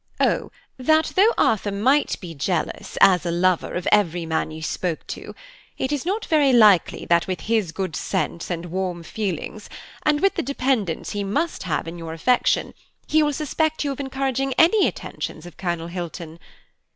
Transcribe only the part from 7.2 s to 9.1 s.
with his good sense and warm